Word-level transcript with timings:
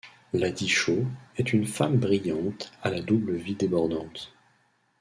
Lady 0.33 0.65
Cho 0.67 1.05
est 1.37 1.53
une 1.53 1.67
femme 1.67 1.97
brillante 1.97 2.71
à 2.81 2.89
la 2.89 3.01
double 3.01 3.35
vie 3.35 3.53
débordante. 3.53 4.33